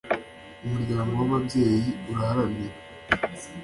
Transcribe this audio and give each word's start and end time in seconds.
Umuryango 0.65 1.11
w 1.19 1.23
ababyeyi 1.27 1.89
uharanira 2.11 2.75